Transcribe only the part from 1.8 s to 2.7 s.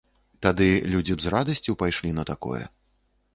пайшлі на такое.